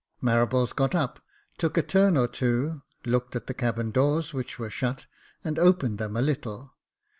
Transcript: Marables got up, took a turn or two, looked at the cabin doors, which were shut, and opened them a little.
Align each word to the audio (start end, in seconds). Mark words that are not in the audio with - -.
Marables 0.19 0.75
got 0.75 0.95
up, 0.95 1.19
took 1.59 1.77
a 1.77 1.83
turn 1.83 2.17
or 2.17 2.27
two, 2.27 2.81
looked 3.05 3.35
at 3.35 3.45
the 3.45 3.53
cabin 3.53 3.91
doors, 3.91 4.33
which 4.33 4.57
were 4.57 4.71
shut, 4.71 5.05
and 5.43 5.59
opened 5.59 5.99
them 5.99 6.17
a 6.17 6.21
little. 6.23 6.73